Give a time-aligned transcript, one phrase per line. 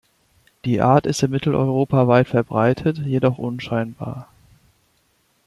[0.65, 4.27] Die Art ist in Mitteleuropa weit verbreitet, jedoch unscheinbar.